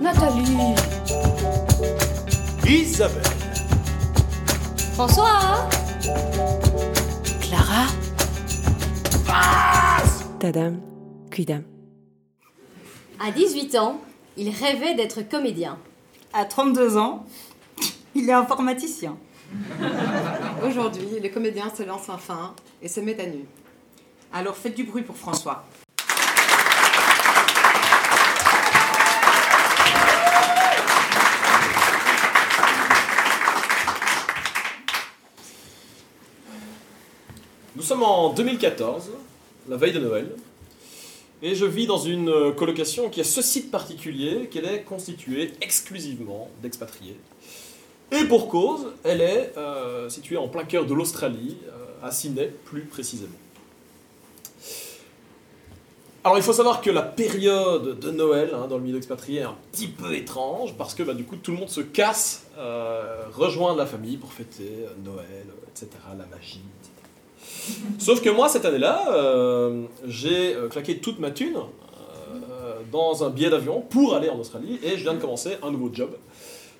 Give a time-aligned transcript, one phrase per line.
[0.00, 0.74] Nathalie.
[2.66, 3.22] Isabelle.
[4.94, 5.68] François.
[7.40, 7.86] Clara.
[10.38, 10.80] Tadam.
[11.30, 11.62] Cuidam.
[13.18, 14.00] À 18 ans,
[14.36, 15.78] il rêvait d'être comédien.
[16.32, 17.24] À 32 ans,
[18.14, 19.16] il est informaticien.
[20.66, 23.44] Aujourd'hui, le comédien se lance enfin et se met à nu.
[24.32, 25.64] Alors faites du bruit pour François.
[37.76, 39.10] Nous sommes en 2014,
[39.68, 40.34] la veille de Noël,
[41.42, 46.48] et je vis dans une colocation qui a ce site particulier qu'elle est constituée exclusivement
[46.62, 47.18] d'expatriés.
[48.12, 52.50] Et pour cause, elle est euh, située en plein cœur de l'Australie, euh, à Sydney
[52.64, 53.36] plus précisément.
[56.26, 59.44] Alors il faut savoir que la période de Noël hein, dans le milieu expatrié est
[59.44, 63.26] un petit peu étrange parce que bah, du coup tout le monde se casse, euh,
[63.32, 66.95] rejoindre la famille pour fêter euh, Noël, etc., la magie, etc.
[67.98, 73.30] Sauf que moi cette année-là, euh, j'ai euh, claqué toute ma thune euh, dans un
[73.30, 76.10] billet d'avion pour aller en Australie et je viens de commencer un nouveau job.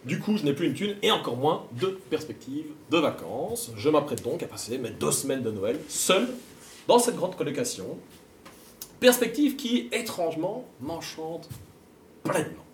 [0.05, 3.73] Du coup, je n'ai plus une thune et encore moins de perspectives de vacances.
[3.77, 6.29] Je m'apprête donc à passer mes deux semaines de Noël seul
[6.87, 7.99] dans cette grande colocation
[9.01, 11.49] Perspective qui, étrangement, m'enchante
[12.23, 12.66] pleinement.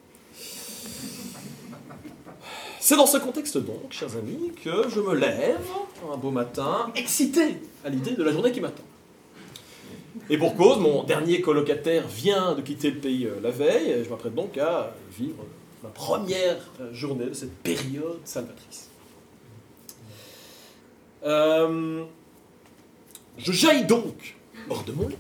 [2.92, 5.66] C'est dans ce contexte donc, chers amis, que je me lève
[6.12, 8.82] un beau matin, excité à l'idée de la journée qui m'attend.
[10.28, 14.04] Et pour cause, mon dernier colocataire vient de quitter le pays euh, la veille, et
[14.04, 15.42] je m'apprête donc à vivre
[15.82, 18.90] ma première euh, journée de cette période salvatrice.
[21.24, 22.04] Euh,
[23.38, 24.36] je jaillis donc
[24.70, 25.16] hors de mon lit.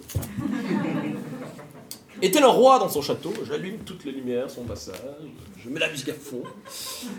[2.20, 4.94] Et tel un roi dans son château, j'allume toutes les lumières, son passage,
[5.58, 6.44] je mets la musique à fond,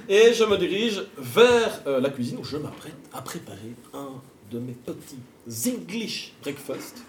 [0.07, 4.11] et je me dirige vers euh, la cuisine où je m'apprête à préparer un
[4.49, 5.20] de mes petits
[5.67, 7.03] English breakfast,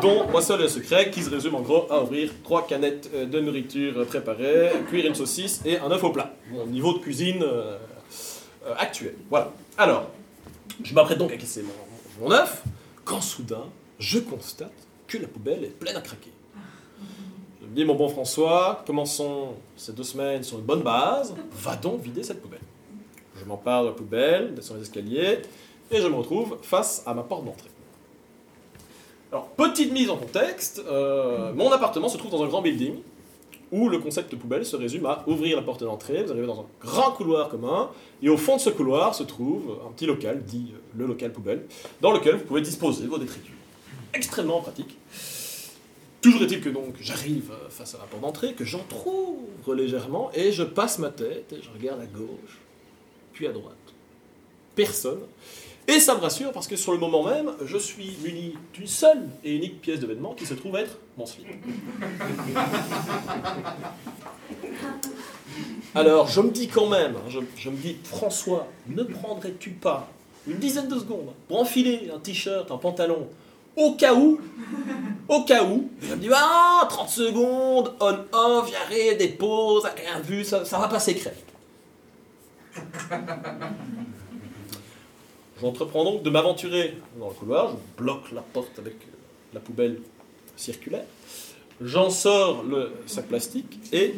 [0.00, 3.26] dont moi seul le secret, qui se résume en gros à ouvrir trois canettes euh,
[3.26, 6.32] de nourriture préparée, cuire une saucisse et un œuf au plat.
[6.52, 7.76] Mon niveau de cuisine euh,
[8.78, 9.14] actuel.
[9.30, 9.52] Voilà.
[9.76, 10.10] Alors,
[10.84, 11.64] je m'apprête donc à casser
[12.20, 12.62] mon œuf,
[13.04, 13.64] quand soudain,
[13.98, 14.72] je constate
[15.06, 16.30] que la poubelle est pleine à craquer.
[17.60, 21.76] Je me dis, mon bon François, commençons ces deux semaines sur une bonne base, va
[21.76, 22.60] donc vider cette poubelle.
[23.38, 25.40] Je m'empare de la poubelle, descends les escaliers,
[25.90, 27.70] et je me retrouve face à ma porte d'entrée.
[29.32, 32.94] Alors, petite mise en contexte, euh, mon appartement se trouve dans un grand building,
[33.72, 36.60] où le concept de poubelle se résume à ouvrir la porte d'entrée, vous arrivez dans
[36.60, 37.90] un grand couloir commun,
[38.22, 41.66] et au fond de ce couloir se trouve un petit local, dit le local poubelle,
[42.00, 43.55] dans lequel vous pouvez disposer vos détritus.
[44.16, 44.96] Extrêmement pratique.
[46.22, 50.52] Toujours est-il que donc j'arrive euh, face à la porte d'entrée, que j'entrouvre légèrement, et
[50.52, 52.58] je passe ma tête, et je regarde à gauche,
[53.34, 53.76] puis à droite.
[54.74, 55.20] Personne.
[55.86, 59.28] Et ça me rassure parce que sur le moment même, je suis muni d'une seule
[59.44, 61.46] et unique pièce de vêtement qui se trouve être mon slip.
[65.94, 70.10] Alors, je me dis quand même, hein, je, me dis, François, ne prendrais-tu pas
[70.48, 73.28] une dizaine de secondes pour enfiler un t-shirt, un pantalon,
[73.76, 74.40] au cas où,
[75.28, 80.44] au cas où, je me dis, ah, 30 secondes, on-off, j'arrive, des pauses, rien vu,
[80.44, 81.34] ça, ça va passer crème.
[85.60, 88.94] J'entreprends donc de m'aventurer dans le couloir, je bloque la porte avec
[89.54, 90.00] la poubelle
[90.54, 91.06] circulaire,
[91.80, 94.14] j'en sors le sac plastique et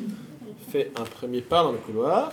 [0.71, 2.33] fais un premier pas dans le couloir,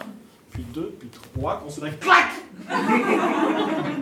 [0.52, 2.30] puis deux, puis trois, quand soudain, clac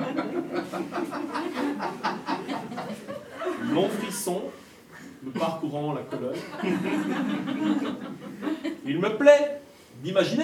[4.32, 6.36] Me parcourant la colonne.
[8.86, 9.62] Il me plaît
[10.02, 10.44] d'imaginer,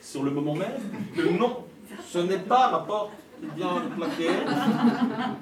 [0.00, 0.78] sur le moment même,
[1.16, 1.64] que non,
[2.08, 3.10] ce n'est pas ma porte
[3.40, 4.30] qui vient de plaquer,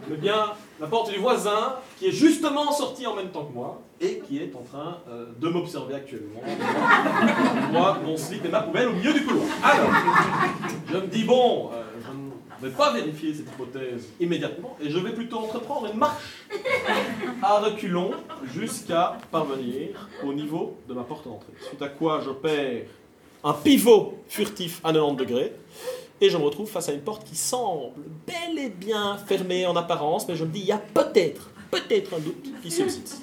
[0.09, 3.81] mais bien la porte du voisin qui est justement sorti en même temps que moi
[4.01, 6.41] et qui est en train euh, de m'observer actuellement.
[7.71, 9.47] moi, mon slip et ma poubelle au milieu du couloir.
[9.63, 9.91] Alors,
[10.91, 11.84] je me dis, bon, euh,
[12.65, 16.23] ne vais pas vérifier cette hypothèse immédiatement et je vais plutôt entreprendre une marche
[17.43, 18.13] à reculons
[18.55, 21.53] jusqu'à parvenir au niveau de ma porte d'entrée.
[21.69, 22.87] Suite à quoi je perds
[23.43, 25.53] un pivot furtif à 90 degrés
[26.21, 27.93] et je me retrouve face à une porte qui semble
[28.27, 32.15] bel et bien fermée en apparence, mais je me dis, il y a peut-être, peut-être
[32.15, 33.21] un doute qui subsiste.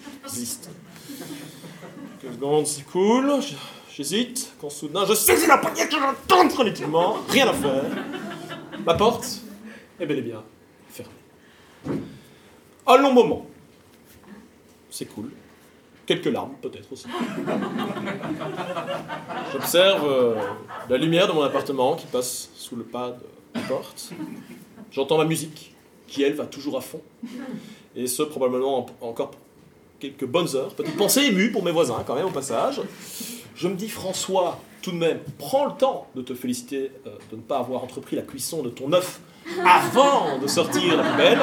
[2.21, 3.55] Quelques secondes s'écoulent, je-
[3.95, 7.83] j'hésite, quand soudain je saisis la poignée que j'entends frénétiquement, rien à faire.
[8.85, 9.41] Ma porte
[9.99, 10.43] est bel et bien
[10.89, 11.11] fermée.
[12.87, 13.45] Un long moment
[14.89, 15.31] s'écoule.
[16.05, 17.05] quelques larmes peut-être aussi.
[19.53, 20.35] J'observe euh,
[20.89, 23.23] la lumière de mon appartement qui passe sous le pas de
[23.55, 24.11] la porte.
[24.91, 25.73] J'entends ma musique
[26.07, 27.01] qui, elle, va toujours à fond.
[27.95, 29.31] Et ce, probablement en- encore
[29.99, 30.73] quelques bonnes heures.
[30.73, 32.81] Petite pensée émue pour mes voisins, quand même, au passage.
[33.55, 37.35] Je me dis, François, tout de même, prends le temps de te féliciter euh, de
[37.35, 39.19] ne pas avoir entrepris la cuisson de ton œuf
[39.65, 41.39] avant de sortir la poubelle.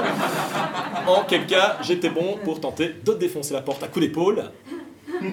[1.07, 4.45] En quel cas, j'étais bon pour tenter de défoncer la porte à coups d'épaule.
[5.21, 5.25] Ce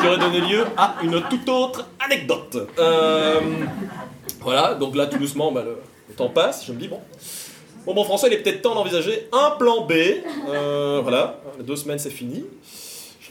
[0.00, 2.68] qui aurait donné lieu à une toute autre anecdote.
[2.78, 3.40] Euh,
[4.40, 5.78] voilà, donc là, tout doucement, bah, le,
[6.14, 6.66] temps passe.
[6.66, 7.00] Je me dis, bon,
[7.86, 9.92] bon, bon, François, il est peut-être temps d'envisager un plan B.
[10.48, 12.44] Euh, voilà, deux semaines, c'est fini.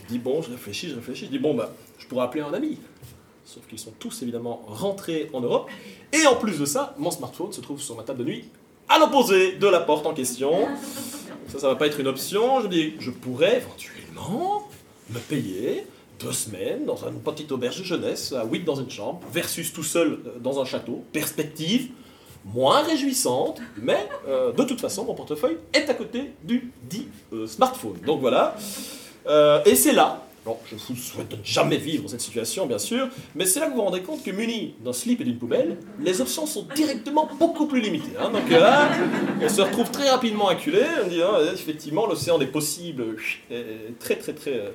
[0.03, 1.25] Je dis, bon, je réfléchis, je réfléchis.
[1.25, 2.77] Je dis, bon, bah, je pourrais appeler un ami.
[3.45, 5.69] Sauf qu'ils sont tous évidemment rentrés en Europe.
[6.13, 8.45] Et en plus de ça, mon smartphone se trouve sur ma table de nuit,
[8.87, 10.67] à l'opposé de la porte en question.
[11.47, 12.61] Ça, ça va pas être une option.
[12.61, 14.67] Je dis, je pourrais éventuellement
[15.09, 15.85] me payer
[16.19, 19.83] deux semaines dans une petite auberge de jeunesse, à 8 dans une chambre, versus tout
[19.83, 21.03] seul euh, dans un château.
[21.11, 21.89] Perspective
[22.45, 27.47] moins réjouissante, mais euh, de toute façon, mon portefeuille est à côté du dit euh,
[27.47, 27.97] smartphone.
[28.05, 28.55] Donc voilà.
[29.27, 33.07] Euh, et c'est là, bon, je vous souhaite de jamais vivre cette situation, bien sûr,
[33.35, 35.77] mais c'est là que vous vous rendez compte que muni d'un slip et d'une poubelle,
[35.99, 38.17] les options sont directement beaucoup plus limitées.
[38.19, 38.29] hein.
[38.31, 38.89] Donc euh, là,
[39.41, 40.81] on se retrouve très rapidement acculé.
[41.05, 43.03] On dit, hein, effectivement, l'océan des possibles
[43.51, 44.69] est très, très, très euh,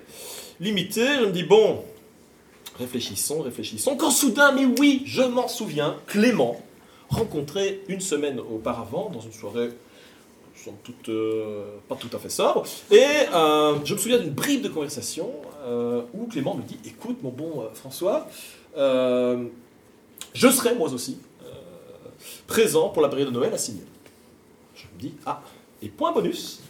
[0.60, 1.04] limité.
[1.20, 1.82] Je me dis, bon,
[2.78, 3.96] réfléchissons, réfléchissons.
[3.96, 6.60] Quand soudain, mais oui, je m'en souviens, Clément,
[7.08, 9.70] rencontré une semaine auparavant dans une soirée
[10.54, 12.64] somme toute euh, pas tout à fait sobre.
[12.90, 15.30] Et euh, je me souviens d'une bribe de conversation
[15.66, 18.26] euh, où Clément me dit Écoute, mon bon euh, François,
[18.76, 21.18] je serai moi aussi
[22.46, 23.84] présent pour la période de Noël à Sydney.
[24.74, 25.42] Je me dis Ah,
[25.82, 26.60] et point bonus,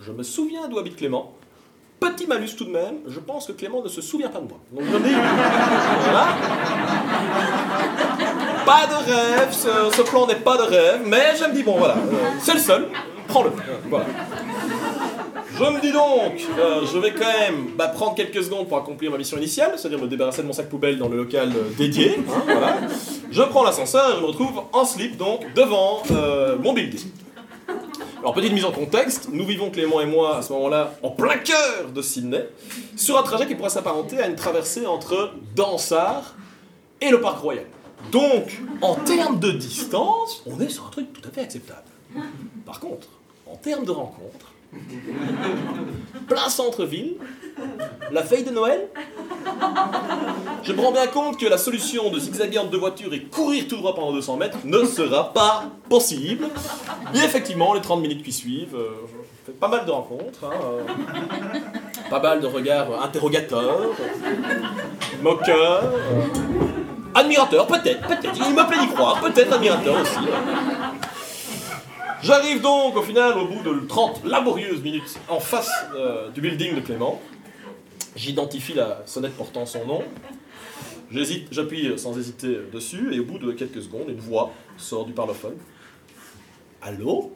[0.00, 1.32] je me souviens d'où habite Clément.
[1.98, 4.58] Petit malus tout de même, je pense que Clément ne se souvient pas de moi.
[4.70, 6.26] Donc je me dis Voilà.
[8.66, 11.96] Pas de rêve, ce, plan n'est pas de rêve, mais je me dis Bon, voilà,
[12.40, 12.88] c'est le seul,
[15.58, 19.10] Je me dis donc, euh, je vais quand même bah, prendre quelques secondes pour accomplir
[19.10, 22.18] ma mission initiale, c'est-à-dire me débarrasser de mon sac poubelle dans le local euh, dédié.
[22.18, 22.76] hein.
[23.30, 27.08] Je prends l'ascenseur et je me retrouve en slip donc devant euh, mon building.
[28.20, 31.38] Alors petite mise en contexte, nous vivons Clément et moi à ce moment-là en plein
[31.38, 32.48] cœur de Sydney,
[32.96, 36.34] sur un trajet qui pourrait s'apparenter à une traversée entre Dansard
[37.00, 37.64] et le Parc Royal.
[38.12, 41.82] Donc, en termes de distance, on est sur un truc tout à fait acceptable.
[42.64, 43.08] Par contre,
[43.50, 44.46] en termes de rencontre,
[46.28, 47.14] plein centre-ville,
[48.10, 48.88] la veille de Noël,
[50.62, 53.66] je me rends bien compte que la solution de zigzaguer entre deux voitures et courir
[53.68, 56.48] tout droit pendant 200 mètres ne sera pas possible.
[57.14, 61.60] Et effectivement, les 30 minutes qui suivent, euh, pas mal de rencontres, hein, euh,
[62.10, 63.80] pas mal de regards interrogateurs,
[65.22, 66.22] moqueurs, euh,
[67.14, 70.18] admirateurs, peut-être, peut-être, il me plaît d'y croire, peut-être admirateurs aussi.
[70.18, 70.75] euh.
[72.22, 76.74] J'arrive donc au final au bout de 30 laborieuses minutes en face euh, du building
[76.74, 77.20] de Clément.
[78.14, 80.02] J'identifie la sonnette portant son nom.
[81.10, 85.12] J'hésite, j'appuie sans hésiter dessus et au bout de quelques secondes, une voix sort du
[85.12, 85.56] parlophone.
[86.82, 87.32] Allô?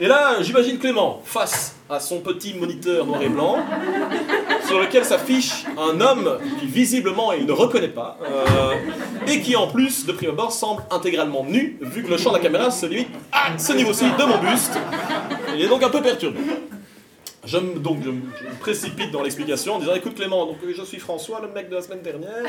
[0.00, 3.58] Et là, j'imagine Clément face à son petit moniteur noir et blanc
[4.70, 8.74] sur lequel s'affiche un homme qui visiblement il ne reconnaît pas euh,
[9.26, 12.36] et qui en plus de prime abord semble intégralement nu vu que le champ de
[12.36, 14.78] la caméra se limite à ce niveau-ci de mon buste.
[15.56, 16.38] Il est donc un peu perturbé.
[17.42, 18.20] Je me, donc, je, me-
[18.60, 21.80] précipite dans l'explication en disant Écoute Clément, donc, je suis François, le mec de la
[21.80, 22.44] semaine dernière,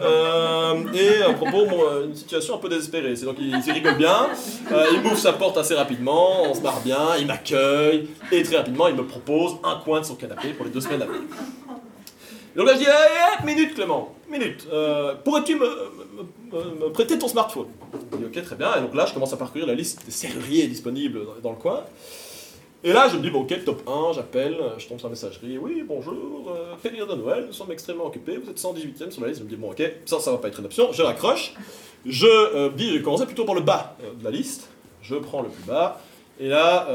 [0.00, 3.14] euh, et à propos, bon, une situation un peu désespérée.
[3.14, 4.28] Donc il, il rigole bien,
[4.70, 8.58] euh, il m'ouvre sa porte assez rapidement, on se marre bien, il m'accueille, et très
[8.58, 11.06] rapidement, il me propose un coin de son canapé pour les deux semaines à.
[12.56, 17.66] Donc là, je dis Hé, hé, minute Clément, minute, euh, pourrais-tu me, prêter ton smartphone?
[18.12, 20.10] Il dit Ok, très bien, et donc là, je commence à parcourir la liste des
[20.10, 21.82] serruriers disponibles dans- le coin.
[22.82, 25.58] Et là, je me dis, bon, ok, top 1, j'appelle, je tombe sur la messagerie.
[25.58, 29.40] Oui, bonjour, euh, de Noël, nous sommes extrêmement occupés, vous êtes 118ème sur la liste.
[29.40, 30.92] Je me dis, bon, ok, ça, ça va pas être une option.
[30.92, 31.52] Je raccroche.
[32.06, 34.68] Je euh, dis, je commencer plutôt par le bas euh, de la liste.
[35.02, 36.00] Je prends le plus bas.
[36.38, 36.86] Et là,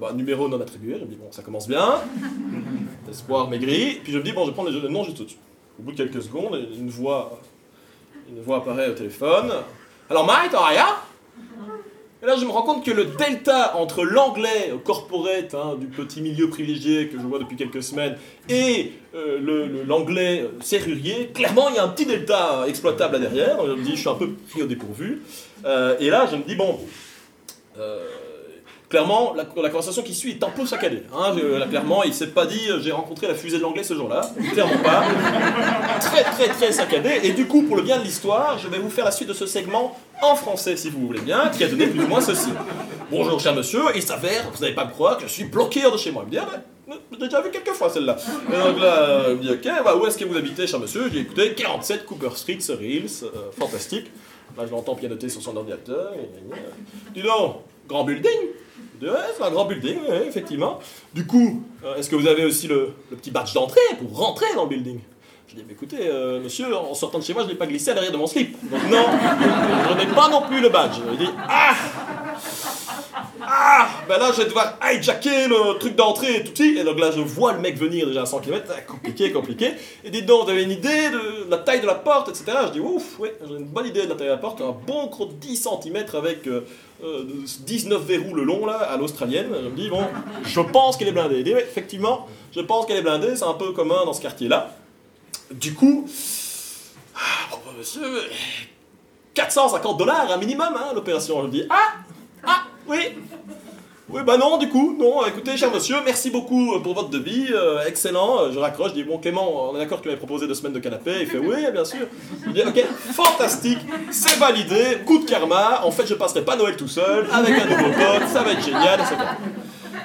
[0.00, 0.96] bah, numéro non attribué.
[0.98, 2.00] Je me dis, bon, ça commence bien.
[3.10, 4.00] Espoir maigri.
[4.02, 5.36] Puis je me dis, bon, je prendre le nom juste au-dessus.
[5.78, 7.38] Au bout de quelques secondes, une voix,
[8.28, 9.52] une voix apparaît au téléphone.
[10.10, 10.86] Alors, Mike, rien
[12.20, 16.20] et là, je me rends compte que le delta entre l'anglais corporate hein, du petit
[16.20, 18.16] milieu privilégié que je vois depuis quelques semaines
[18.48, 23.64] et euh, l'anglais serrurier, clairement, il y a un petit delta exploitable là derrière.
[23.64, 25.22] Je me dis, je suis un peu pris au dépourvu.
[25.64, 26.80] Euh, et là, je me dis, bon,
[27.78, 28.04] euh,
[28.88, 31.02] Clairement, la, conversation qui suit est un peu saccadée.
[31.14, 31.34] Hein.
[31.36, 33.94] Je- là, clairement, il s'est pas dit euh, j'ai rencontré la fusée de l'anglais ce
[33.94, 34.22] jour-là.
[34.54, 35.04] Clairement pas.
[36.00, 37.20] Très, très, très saccadé.
[37.22, 39.34] Et du coup, pour le bien de l'histoire, je vais vous faire la suite de
[39.34, 42.48] ce segment en français, si vous voulez bien, qui a donné plus ou moins ceci.
[43.10, 45.96] Bonjour, cher monsieur, il s'avère, vous n'allez pas me croire, que je suis bloqué de
[45.98, 46.22] chez moi.
[46.24, 46.48] Il me dit, ah
[46.86, 48.16] ben, j'ai déjà vu quelques fois celle-là.
[48.48, 50.80] Et donc là, euh, il me dit, ok, bah, où est-ce que vous habitez, cher
[50.80, 51.04] monsieur?
[51.04, 53.26] Je dis, écoutez, 47 Cooper Street, euh,
[53.58, 54.06] fantastique.
[54.56, 56.12] Là, je l'entends pianoter sur son ordinateur.
[56.14, 56.62] gna, gna.
[57.14, 58.30] Dis donc, grand building
[59.06, 60.78] ouais, c'est un grand building, effectivement.
[61.14, 64.64] Du coup, euh, est-ce que vous avez aussi le, petit badge d'entrée pour rentrer dans
[64.64, 65.00] le building?
[65.48, 67.66] Je dis, mais écoutez, euh, monsieur, en sortant de chez moi, je ne l'ai pas
[67.66, 68.56] glissé à l'arrière de mon slip.
[68.90, 69.06] Non,
[69.90, 70.96] je n'ai pas non plus le badge.
[71.12, 71.74] Il dit, ah
[73.50, 76.76] Ah Ben là, je vais devoir hijacker le truc d'entrée et tout petit.
[76.76, 78.86] Et donc là, je vois le mec venir déjà à 100 km.
[78.86, 79.72] Compliqué, compliqué.
[80.04, 82.58] Et dites donc, vous avez une idée de la taille de la porte, etc.
[82.66, 84.60] Je dis, ouf, ouais, j'ai une bonne idée de la taille de la porte.
[84.60, 86.66] Un bon gros 10 cm avec euh,
[87.02, 87.24] euh,
[87.60, 89.48] 19 verrous le long, là, à l'australienne.
[89.50, 90.04] Je me dis, bon,
[90.44, 91.38] je pense qu'elle est blindée.
[91.38, 93.34] Il dit, ouais, effectivement, je pense qu'elle est blindée.
[93.34, 94.76] C'est un peu commun dans ce quartier-là.
[95.50, 96.06] Du coup,
[97.14, 98.02] ah, bon, monsieur,
[99.32, 101.40] 450 dollars un minimum, hein, l'opération.
[101.40, 101.94] Je me dis, ah,
[102.46, 102.98] ah, oui.
[104.10, 107.48] Oui, bah non, du coup, non, écoutez, cher monsieur, merci beaucoup euh, pour votre devis,
[107.52, 108.40] euh, excellent.
[108.40, 110.54] Euh, Je raccroche, je dis, bon, Clément, on est d'accord que tu m'avais proposé deux
[110.54, 112.06] semaines de canapé Il fait, oui, bien sûr.
[112.46, 113.80] Je dis, ok, fantastique,
[114.10, 117.66] c'est validé, coup de karma, en fait, je passerai pas Noël tout seul, avec un
[117.66, 119.16] nouveau pote, ça va être génial, etc.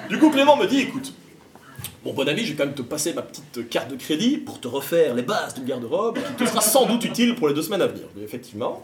[0.09, 1.13] Du coup, Clément me dit, écoute,
[2.03, 4.59] Bon, bon ami, je vais quand même te passer ma petite carte de crédit pour
[4.59, 7.61] te refaire les bases d'une garde-robe qui te sera sans doute utile pour les deux
[7.61, 8.03] semaines à venir.
[8.21, 8.83] Effectivement.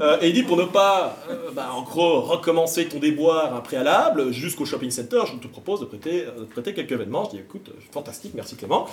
[0.00, 3.60] Euh, et il dit pour ne pas, euh, bah, en gros, recommencer ton déboire un
[3.60, 7.24] préalable jusqu'au shopping center, je te propose de prêter, euh, de prêter quelques vêtements.
[7.24, 8.86] Je dis écoute, fantastique, merci Clément.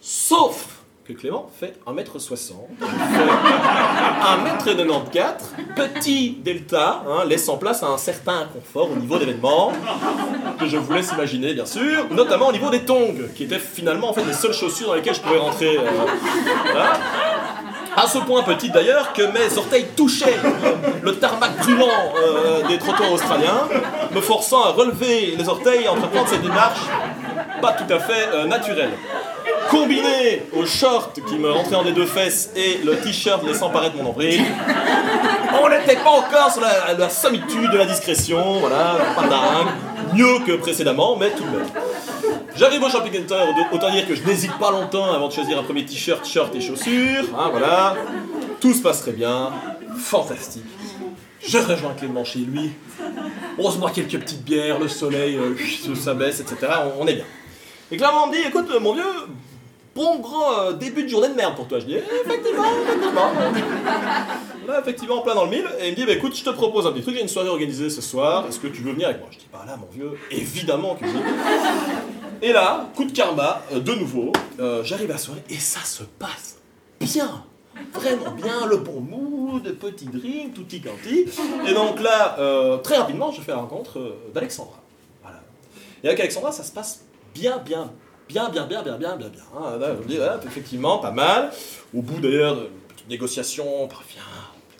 [0.00, 5.20] Sauf que Clément fait 1m60, fait 1m94,
[5.76, 9.72] petit delta, hein, laissant place à un certain inconfort au niveau des vêtements
[10.58, 14.10] que je vous laisse imaginer, bien sûr, notamment au niveau des tongs, qui étaient finalement
[14.10, 15.76] en fait les seules chaussures dans lesquelles je pouvais rentrer.
[15.76, 15.82] euh,
[16.72, 16.94] voilà.
[17.96, 20.36] À ce point petit d'ailleurs que mes orteils touchaient
[21.02, 21.86] le tarmac brûlant
[22.16, 23.68] euh, des trottoirs australiens,
[24.12, 26.80] me forçant à relever les orteils et entreprendre cette démarche
[27.62, 28.90] pas tout à fait euh, naturelle.
[29.70, 33.96] Combiné au short qui me rentrait en des deux fesses et le t-shirt laissant paraître
[33.96, 34.40] mon nombril,
[35.62, 40.38] on n'était pas encore sur la, la sommitude de la discrétion, voilà, pas dingue, mieux
[40.46, 41.66] que précédemment, mais tout de même.
[42.56, 45.62] J'arrive au shopping center, autant dire que je n'hésite pas longtemps avant de choisir un
[45.62, 47.94] premier t-shirt, short et chaussures, hein, voilà.
[48.60, 49.50] Tout se passe très bien,
[49.98, 50.64] fantastique.
[51.46, 52.72] Je rejoins Clément chez lui,
[53.58, 56.56] on se boit quelques petites bières, le soleil euh, s'abaisse, etc.
[56.98, 57.24] On, on est bien.
[57.92, 59.04] Et Clément me dit, écoute mon vieux,
[59.96, 61.80] bon grand euh, début de journée de merde pour toi.
[61.80, 63.30] Je dis, Eh, effectivement, effectivement.
[64.68, 65.68] Là, effectivement, en plein dans le mille.
[65.80, 67.48] Et il me dit, bah, écoute, je te propose un petit truc, j'ai une soirée
[67.48, 69.28] organisée ce soir, est-ce que tu veux venir avec moi?
[69.32, 71.10] Je dis, bah là, mon vieux, évidemment que oui.
[72.42, 75.80] Et là, coup de karma, euh, de nouveau, euh, j'arrive à la soirée et ça
[75.80, 76.56] se passe
[77.00, 77.44] bien.
[77.92, 81.26] Vraiment bien, le bon mood, petit drink, tout quanti.
[81.68, 84.78] Et donc là, euh, très rapidement, je fais la rencontre euh, d'Alexandra.
[85.22, 85.40] Voilà.
[86.02, 87.92] Et avec Alexandra, ça se passe bien, bien,
[88.28, 89.42] bien, bien, bien, bien, bien, bien, bien.
[89.78, 91.50] ouais, effectivement, pas mal.
[91.94, 94.22] Au bout d'ailleurs de petite négociation, on parvient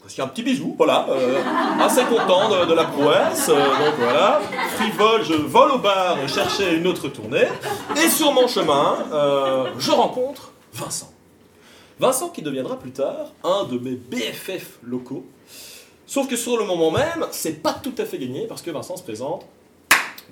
[0.05, 1.05] aussi un petit bisou, voilà.
[1.11, 1.43] euh,
[1.81, 3.49] assez content de, de la prouesse.
[3.49, 4.41] euh, donc voilà.
[4.77, 7.49] Frivole, je vole au bar chercher une autre tournée.
[7.97, 11.11] Et sur mon chemin, euh, je rencontre Vincent.
[11.99, 15.25] Vincent qui deviendra plus tard un de mes BFF locaux.
[16.07, 18.97] Sauf que sur le moment même, c'est pas tout à fait gagné parce que Vincent
[18.97, 19.45] se présente.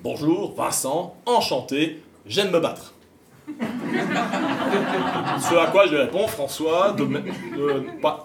[0.01, 2.93] Bonjour, Vincent, enchanté, j'aime me battre.
[5.39, 7.07] Ce à quoi je réponds, François, de,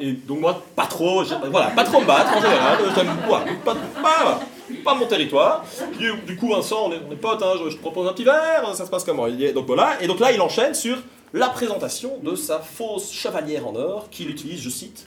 [0.00, 3.74] et donc moi, pas trop, voilà, pas trop me battre en général, euh, voilà, pas,
[4.02, 4.40] pas,
[4.84, 5.64] pas mon territoire.
[5.98, 8.70] Du, coup, Vincent, on est, on est potes, hein, je, te propose un petit verre,
[8.74, 9.28] ça se passe comment?
[9.28, 10.98] Donc voilà, et donc là, il enchaîne sur
[11.32, 15.06] la présentation de sa fausse chevalière en or qu'il utilise, je cite,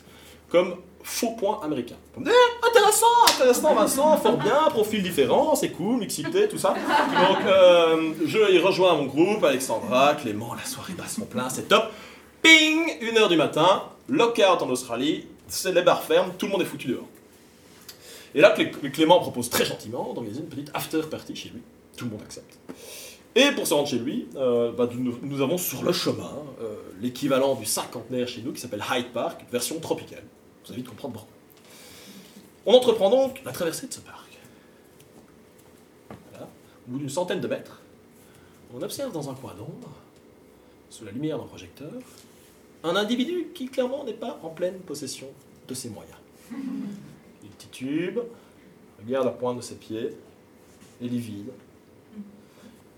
[0.49, 1.95] comme faux point américain.
[2.17, 3.05] Eh, intéressant,
[3.35, 6.69] intéressant Vincent, fort bien, profil différent, c'est cool, mixité, tout ça.
[6.73, 11.85] Donc euh, je rejoins mon groupe, Alexandra, Clément, la soirée bat son plein, c'est top.
[12.41, 16.61] Ping, une heure du matin, lockout en Australie, c'est les bars ferment, tout le monde
[16.61, 17.07] est foutu dehors.
[18.35, 21.61] Et là, Clé- Clément propose très gentiment d'organiser une petite after party chez lui.
[21.95, 22.57] Tout le monde accepte.
[23.35, 26.31] Et pour se rendre chez lui, euh, bah, nous, nous avons sur le chemin
[26.61, 30.23] euh, l'équivalent du cinquantenaire chez nous qui s'appelle Hyde Park, version tropicale.
[30.63, 31.33] Vous allez vite comprendre pourquoi.
[32.65, 34.37] On entreprend donc la traversée de ce parc.
[36.31, 36.47] Voilà.
[36.87, 37.81] Au bout d'une centaine de mètres,
[38.73, 39.89] on observe dans un coin d'ombre,
[40.89, 41.91] sous la lumière d'un projecteur,
[42.83, 45.27] un individu qui clairement n'est pas en pleine possession
[45.67, 46.17] de ses moyens.
[47.43, 48.19] Il titube,
[49.05, 50.11] regarde la pointe de ses pieds,
[51.01, 51.51] et livide.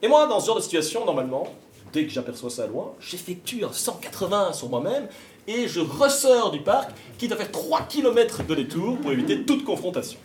[0.01, 1.47] Et moi, dans ce genre de situation, normalement,
[1.91, 5.07] dès que j'aperçois ça loin, j'effectue un 180 sur moi-même
[5.47, 9.63] et je ressors du parc, quitte à faire 3 km de détour pour éviter toute
[9.63, 10.19] confrontation.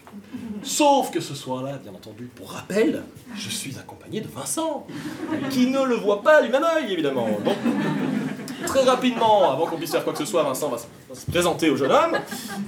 [0.62, 3.03] Sauf que ce soir-là, bien entendu, pour rappel,
[3.35, 4.87] je suis accompagné de Vincent,
[5.50, 7.29] qui ne le voit pas du même œil, évidemment.
[7.45, 7.57] Donc,
[8.67, 11.31] très rapidement, avant qu'on puisse faire quoi que ce soit, Vincent va se, va se
[11.31, 12.19] présenter au jeune homme,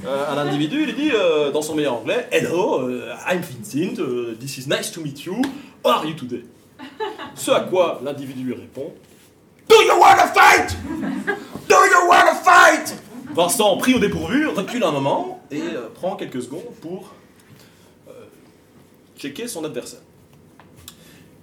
[0.07, 4.37] euh, à l'individu, il dit euh, dans son meilleur anglais Hello, euh, I'm Vincent, euh,
[4.41, 5.37] this is nice to meet you,
[5.85, 6.45] how are you today
[7.35, 8.93] Ce à quoi l'individu lui répond
[9.69, 10.77] Do you wanna fight
[13.35, 17.12] Vincent, pris au dépourvu, recule un moment et euh, prend quelques secondes pour
[18.09, 18.12] euh,
[19.17, 20.00] checker son adversaire.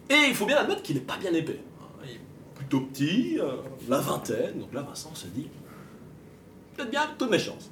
[0.09, 1.59] Et il faut bien admettre qu'il n'est pas bien épais.
[2.03, 2.19] Il est
[2.55, 3.53] plutôt petit, euh,
[3.88, 5.48] la vingtaine, donc là Vincent se dit
[6.75, 7.71] peut-être bien toutes mes chances.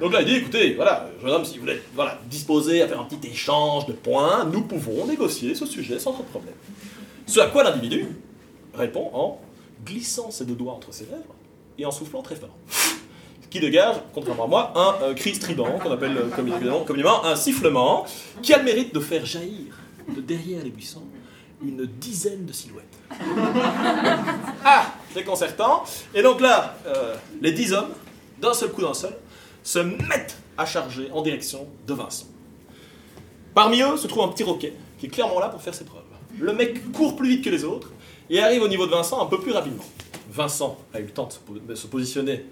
[0.00, 3.00] Donc là il dit écoutez, voilà, jeune homme, si vous êtes voilà, disposé à faire
[3.00, 6.54] un petit échange de points, nous pouvons négocier ce sujet sans trop de problème.
[7.26, 8.08] Ce à quoi l'individu
[8.74, 9.40] répond en
[9.84, 11.34] glissant ses deux doigts entre ses lèvres
[11.78, 12.56] et en soufflant très fort.
[12.68, 17.24] Ce qui dégage, contrairement à moi, un euh, cri strident qu'on appelle euh, communément, communément
[17.24, 18.06] un sifflement,
[18.40, 21.02] qui a le mérite de faire jaillir de derrière les buissons
[21.64, 22.98] une dizaine de silhouettes.
[24.64, 25.84] ah, déconcertant.
[26.14, 27.90] Et donc là, euh, les dix hommes,
[28.40, 29.16] d'un seul coup d'un seul,
[29.62, 32.26] se mettent à charger en direction de Vincent.
[33.54, 36.02] Parmi eux se trouve un petit roquet qui est clairement là pour faire ses preuves.
[36.38, 37.90] Le mec court plus vite que les autres
[38.30, 39.84] et arrive au niveau de Vincent un peu plus rapidement.
[40.32, 42.46] Vincent a eu le temps de se positionner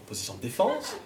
[0.00, 0.96] en position de défense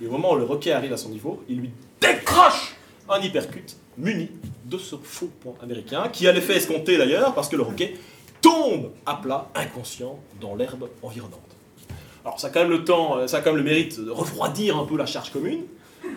[0.00, 2.76] et au moment où le roquet arrive à son niveau, il lui décroche
[3.08, 4.30] un hypercute muni
[4.64, 7.96] de ce faux point américain qui a l'effet escompté d'ailleurs parce que le roquet
[8.40, 11.40] tombe à plat, inconscient, dans l'herbe environnante.
[12.24, 14.10] Alors ça a quand même le temps, euh, ça a quand même le mérite de
[14.10, 15.64] refroidir un peu la charge commune.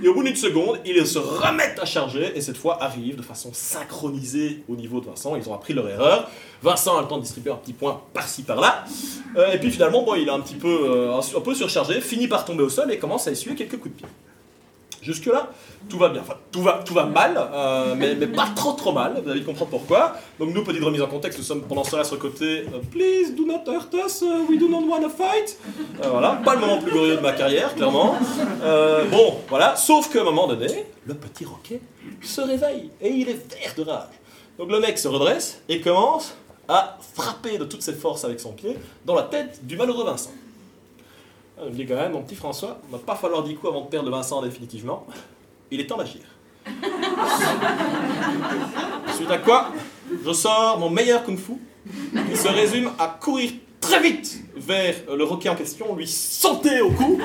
[0.01, 3.21] Et au bout d'une seconde, ils se remettent à charger et cette fois arrivent de
[3.21, 5.35] façon synchronisée au niveau de Vincent.
[5.35, 6.29] Ils ont appris leur erreur.
[6.61, 8.85] Vincent a le temps de distribuer un petit point par-ci par-là.
[9.37, 12.63] Euh, et puis finalement, il est un petit euh, un peu surchargé, finit par tomber
[12.63, 14.07] au sol et commence à essuyer quelques coups de pied.
[15.03, 15.49] Jusque-là,
[15.89, 16.21] tout va bien.
[16.21, 19.21] Enfin, tout va, tout va mal, euh, mais, mais pas trop trop mal.
[19.23, 20.15] Vous allez comprendre pourquoi.
[20.39, 23.35] Donc nous, petite remise en contexte, nous sommes pendant cela sur le côté euh, Please
[23.35, 25.57] do not hurt us, uh, we do not want to fight.
[26.01, 28.15] Euh, voilà, pas le moment plus glorieux de ma carrière, clairement.
[28.63, 29.75] Euh, bon, voilà.
[29.75, 31.81] Sauf qu'à un moment donné, le petit roquet
[32.21, 34.07] se réveille et il est vert de rage.
[34.57, 36.35] Donc le mec se redresse et commence
[36.69, 40.31] à frapper de toutes ses forces avec son pied dans la tête du malheureux Vincent.
[41.59, 43.81] Je me dis quand même, mon petit François, il va pas falloir dire quoi avant
[43.81, 45.05] de perdre Vincent définitivement.
[45.71, 46.21] Il est temps d'agir.
[49.15, 49.69] Suite à quoi,
[50.25, 51.53] je sors mon meilleur kung-fu,
[52.29, 56.79] qui se résume à courir très vite vers euh, le roquet en question, lui sauter
[56.81, 57.19] au cou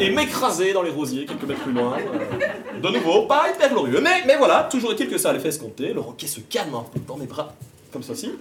[0.00, 1.96] et m'écraser dans les rosiers quelques mètres plus loin.
[1.98, 5.48] Euh, de nouveau, pas hyper glorieux, mais, mais voilà, toujours est-il que ça a l'effet
[5.48, 5.92] escompté.
[5.92, 7.52] Le roquet se calme peu dans mes bras,
[7.92, 8.32] comme ceci.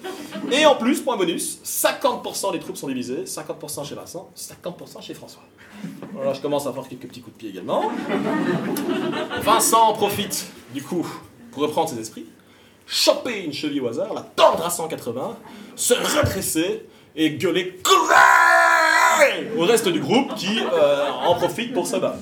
[0.51, 5.13] Et en plus, point bonus, 50% des troupes sont divisées, 50% chez Vincent, 50% chez
[5.13, 5.43] François.
[6.13, 7.91] Voilà, je commence à avoir quelques petits coups de pied également.
[9.41, 11.05] Vincent en profite, du coup,
[11.51, 12.25] pour reprendre ses esprits,
[12.85, 15.37] choper une cheville au hasard, la tordre à 180,
[15.75, 16.85] se redresser
[17.15, 17.79] et gueuler
[19.57, 22.19] au reste du groupe qui euh, en profite pour se battre.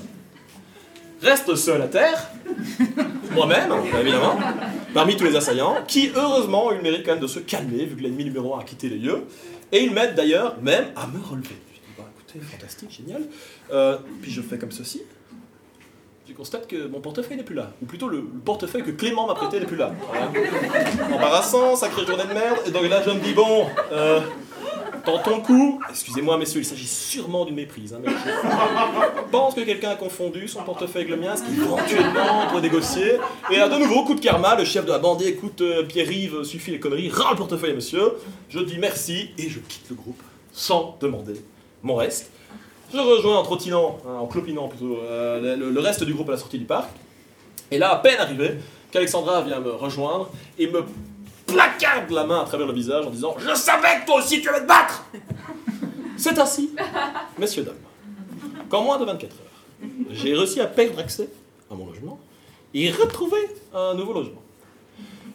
[1.22, 2.30] Reste seul à terre,
[3.32, 4.38] moi-même, évidemment,
[4.94, 7.84] parmi tous les assaillants, qui heureusement ont eu le mérite quand même de se calmer,
[7.84, 9.24] vu que l'ennemi numéro 1 a quitté les lieux,
[9.72, 11.56] et ils m'aident d'ailleurs même à me relever.
[11.72, 13.22] Je dis, bah écoutez, fantastique, génial.
[13.72, 15.02] Euh, puis je fais comme ceci.
[16.28, 17.70] Je constate que mon portefeuille n'est plus là.
[17.82, 19.92] Ou plutôt, le, le portefeuille que Clément m'a prêté n'est plus là.
[21.10, 22.58] Embarrassant, sacrée journée de merde.
[22.66, 24.20] Et donc là, je me dis, bon, euh,
[25.12, 25.80] tentons le coup.
[25.90, 27.94] Excusez-moi, messieurs, il s'agit sûrement d'une méprise.
[27.94, 27.98] hein,
[29.30, 33.18] pense que quelqu'un a confondu son portefeuille avec le mien, ce qui éventuellement pourrait négocier.
[33.50, 35.84] Et là, de nouveau, coup de karma, le chef de la bande dit, écoute, euh,
[35.84, 38.14] Pierre-Yves, suffit les conneries, rends le portefeuille monsieur.
[38.48, 41.34] Je dis merci et je quitte le groupe sans demander
[41.82, 42.30] mon reste.
[42.92, 46.38] Je rejoins en trottinant, hein, en clopinant plutôt, euh, le reste du groupe à la
[46.38, 46.90] sortie du parc.
[47.70, 48.54] Et là, à peine arrivé,
[48.90, 50.84] qu'Alexandra vient me rejoindre et me
[51.48, 54.48] placarde la main à travers le visage en disant Je savais que toi aussi tu
[54.48, 55.04] allais te battre
[56.16, 56.70] C'est ainsi,
[57.38, 57.74] messieurs, dames,
[58.68, 61.28] qu'en moins de 24 heures, j'ai réussi à perdre accès
[61.70, 62.18] à mon logement
[62.74, 63.40] et retrouver
[63.74, 64.42] un nouveau logement.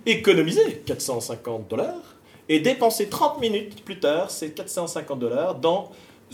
[0.06, 2.16] Économiser 450 dollars
[2.50, 5.92] et dépenser 30 minutes plus tard ces 450 dollars dans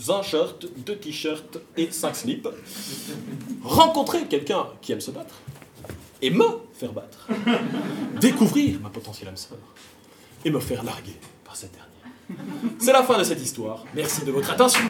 [0.08, 2.48] un shirt, deux t-shirts et cinq slips.
[3.62, 5.34] Rencontrer quelqu'un qui aime se battre
[6.22, 7.28] et me faire battre.
[8.20, 9.58] Découvrir ma potentielle âme sœur
[10.44, 11.90] et me faire larguer par cette dernière.
[12.78, 13.84] C'est la fin de cette histoire.
[13.94, 14.88] Merci de votre attention.